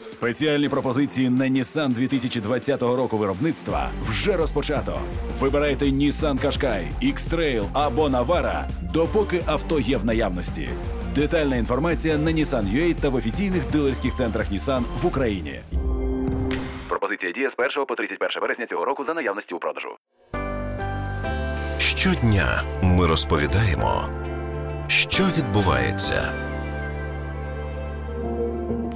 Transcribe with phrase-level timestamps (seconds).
[0.00, 5.00] Спеціальні пропозиції на Nissan 2020 року виробництва вже розпочато.
[5.40, 10.68] Вибирайте Nissan Qashqai, X-Trail або Navara, допоки авто є в наявності.
[11.14, 15.60] Детальна інформація на Nissan.ua та в офіційних дилерських центрах Nissan в Україні.
[16.88, 19.88] Пропозиція діє з 1 по 31 вересня цього року за наявності у продажу.
[21.78, 24.08] Щодня ми розповідаємо,
[24.88, 26.49] що відбувається.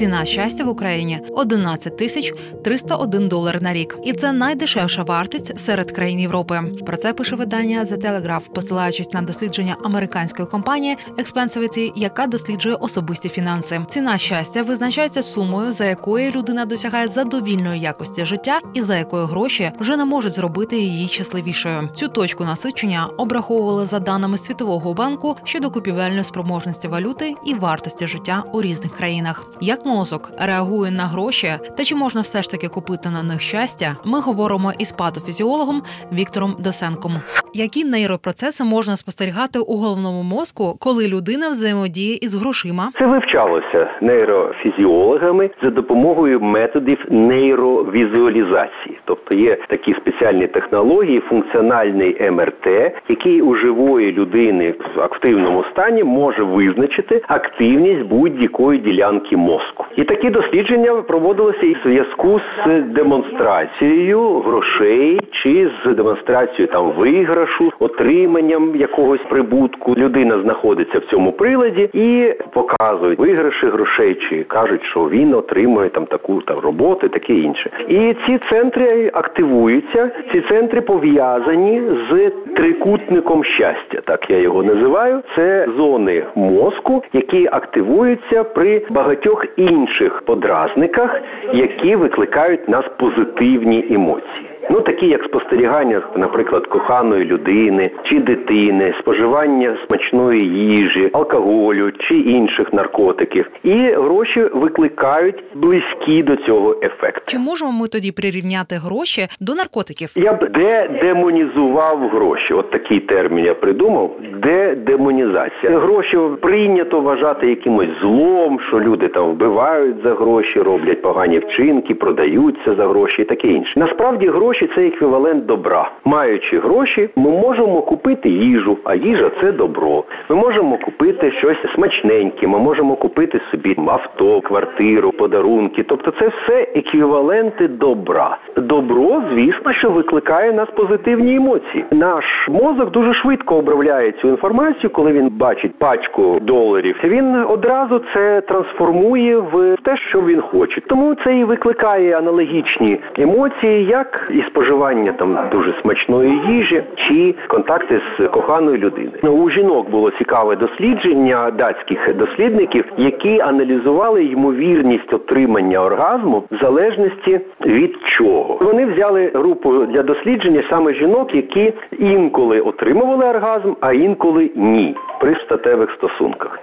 [0.00, 5.90] Ціна щастя в Україні 11 тисяч 301 долар на рік, і це найдешевша вартість серед
[5.90, 6.62] країн Європи.
[6.86, 13.28] Про це пише видання The Telegraph, посилаючись на дослідження американської компанії Expensivity, яка досліджує особисті
[13.28, 13.80] фінанси.
[13.88, 19.70] Ціна щастя визначається сумою, за якої людина досягає задовільної якості життя, і за якою гроші
[19.80, 21.88] вже не можуть зробити її щасливішою.
[21.94, 28.44] Цю точку насичення обраховували за даними Світового банку щодо купівельної спроможності валюти і вартості життя
[28.52, 29.46] у різних країнах.
[29.60, 33.96] Як мозок реагує на гроші та чи можна все ж таки купити на них щастя?
[34.04, 37.12] Ми говоримо із патофізіологом Віктором Досенком.
[37.54, 42.90] Які нейропроцеси можна спостерігати у головному мозку, коли людина взаємодіє із грошима?
[42.98, 48.98] Це вивчалося нейрофізіологами за допомогою методів нейровізуалізації.
[49.04, 52.66] Тобто є такі спеціальні технології, функціональний МРТ,
[53.08, 59.69] який у живої людини в активному стані може визначити активність будь-якої ділянки мозку.
[59.96, 67.72] І такі дослідження проводилися і в зв'язку з демонстрацією грошей чи з демонстрацією там виграшу,
[67.78, 69.94] отриманням якогось прибутку.
[69.94, 76.06] Людина знаходиться в цьому приладі і показують виграші грошей, чи кажуть, що він отримує там
[76.06, 77.70] таку там роботу, таке інше.
[77.88, 80.10] І ці центри активуються.
[80.32, 85.22] Ці центри пов'язані з трикутником щастя, так я його називаю.
[85.36, 91.22] Це зони мозку, які активуються при багатьох інших подразниках,
[91.52, 94.49] які викликають в нас позитивні емоції.
[94.70, 102.72] Ну, такі як спостерігання, наприклад, коханої людини чи дитини, споживання смачної їжі, алкоголю чи інших
[102.72, 103.50] наркотиків.
[103.62, 107.22] І гроші викликають близькі до цього ефекту.
[107.26, 110.12] Чи можемо ми тоді прирівняти гроші до наркотиків?
[110.14, 112.54] Я б де-демонізував гроші.
[112.54, 114.16] От такий термін я придумав.
[114.42, 115.78] Де-демонізація.
[115.78, 122.74] Гроші прийнято вважати якимось злом, що люди там вбивають за гроші, роблять погані вчинки, продаються
[122.74, 123.80] за гроші і таке інше.
[123.80, 125.90] Насправді гроші це еквівалент добра.
[126.04, 130.04] Маючи гроші, ми можемо купити їжу, а їжа це добро.
[130.28, 135.82] Ми можемо купити щось смачненьке, ми можемо купити собі авто, квартиру, подарунки.
[135.82, 138.38] Тобто це все еквіваленти добра.
[138.56, 141.84] Добро, звісно, що викликає нас позитивні емоції.
[141.90, 146.96] Наш мозок дуже швидко обробляє цю інформацію, коли він бачить пачку доларів.
[147.04, 150.80] Він одразу це трансформує в те, що він хоче.
[150.80, 158.00] Тому це і викликає аналогічні емоції, як і споживання там дуже смачної їжі, чи контакти
[158.18, 159.18] з коханою людиною.
[159.22, 167.40] Ну, у жінок було цікаве дослідження датських дослідників, які аналізували ймовірність отримання оргазму в залежності
[167.66, 168.58] від чого.
[168.60, 175.34] Вони взяли групу для дослідження саме жінок, які інколи отримували оргазм, а інколи ні при
[175.34, 176.58] статевих стосунках.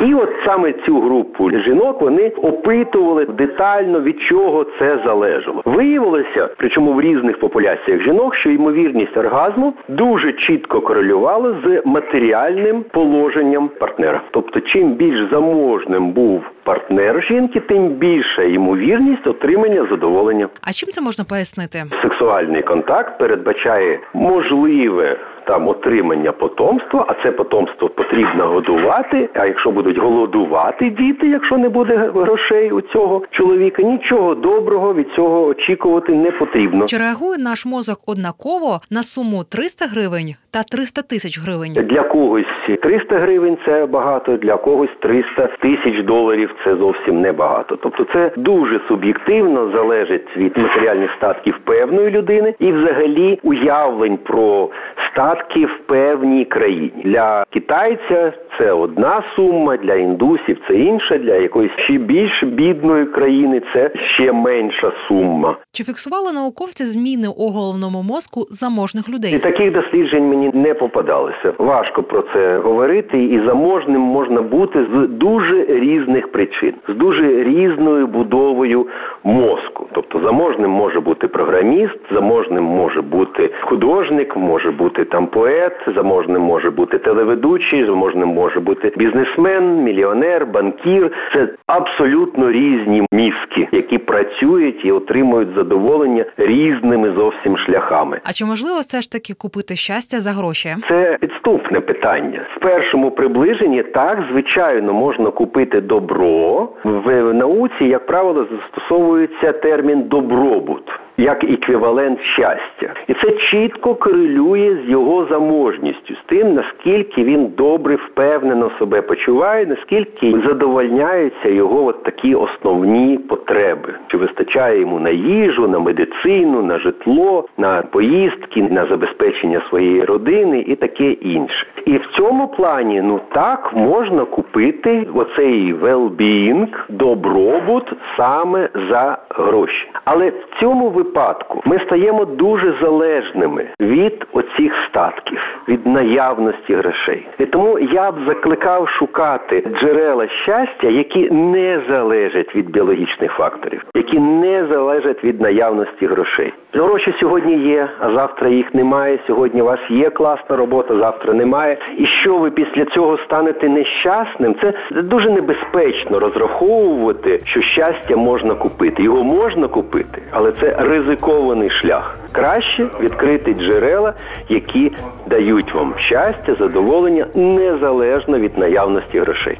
[0.00, 5.62] І от саме цю групу жінок вони опитували детально, від чого це залежало.
[5.64, 13.68] Виявилося, причому в різних популяціях жінок, що ймовірність оргазму дуже чітко корелювала з матеріальним положенням
[13.68, 14.20] партнера.
[14.30, 20.48] Тобто, чим більш заможним був партнер жінки, тим більша ймовірність отримання задоволення.
[20.60, 21.84] А чим це можна пояснити?
[22.02, 29.28] Сексуальний контакт передбачає можливе там отримання потомства, а це потомство потрібно годувати.
[29.34, 35.10] А якщо будуть голодувати діти, якщо не буде грошей у цього чоловіка, нічого доброго від
[35.16, 36.86] цього очікувати не потрібно.
[36.86, 41.72] Чи реагує наш мозок однаково на суму 300 гривень та 300 тисяч гривень?
[41.72, 42.46] Для когось
[42.82, 47.76] 300 гривень це багато, для когось 300 тисяч доларів це зовсім небагато.
[47.76, 54.70] Тобто це дуже суб'єктивно залежить від матеріальних статків певної людини і взагалі уявлень про
[55.12, 55.35] статки
[55.66, 56.92] в певній країні.
[57.04, 63.62] Для китайця це одна сума, для індусів це інша, для якоїсь ще більш бідної країни
[63.72, 65.56] це ще менша сума.
[65.72, 69.38] Чи фіксували науковці зміни у головному мозку заможних І людей?
[69.38, 71.52] таких досліджень мені не попадалося.
[71.58, 78.06] Важко про це говорити, і заможним можна бути з дуже різних причин, з дуже різною
[78.06, 78.86] будовою
[79.24, 79.86] мозку.
[79.92, 86.70] Тобто заможним може бути програміст, заможним може бути художник, може бути там поет, заможним може
[86.70, 91.12] бути телеведучий, заможним може бути бізнесмен, мільйонер, банкір.
[91.32, 98.20] Це абсолютно різні мізки, які працюють і отримують задоволення різними зовсім шляхами.
[98.24, 100.76] А чи можливо все ж таки купити щастя за гроші?
[100.88, 102.40] Це підступне питання.
[102.56, 106.68] В першому приближенні так, звичайно, можна купити добро.
[106.84, 110.82] В науці, як правило, застосовується термін добробут
[111.16, 112.94] як еквівалент щастя.
[113.08, 119.66] І це чітко корелює з його заможністю, з тим, наскільки він добре, впевнено себе почуває,
[119.66, 123.94] наскільки задовольняються його от такі основні потреби.
[124.06, 130.64] Чи вистачає йому на їжу, на медицину, на житло, на поїздки, на забезпечення своєї родини
[130.66, 131.66] і таке інше.
[131.86, 139.90] І в цьому плані, ну так, можна купити оцей well-being, добробут саме за гроші.
[140.04, 147.26] Але в цьому випадку ми стаємо дуже залежними від оцих статків, від наявності грошей.
[147.38, 154.18] І тому я б закликав шукати джерела щастя, які не залежать від біологічних факторів, які
[154.18, 156.52] не залежать від наявності грошей.
[156.72, 159.18] Гроші сьогодні є, а завтра їх немає.
[159.26, 161.75] Сьогодні у вас є класна робота, завтра немає.
[161.98, 164.54] І що ви після цього станете нещасним?
[164.60, 169.02] Це дуже небезпечно розраховувати, що щастя можна купити.
[169.02, 172.16] Його можна купити, але це ризикований шлях.
[172.32, 174.14] Краще відкрити джерела,
[174.48, 174.92] які
[175.26, 179.58] дають вам щастя, задоволення незалежно від наявності грошей.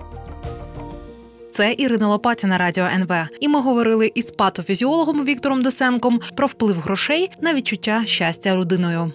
[1.50, 3.12] Це Ірина Лопатіна радіо НВ.
[3.40, 9.12] І ми говорили із патофізіологом Віктором Досенком про вплив грошей на відчуття щастя родиною.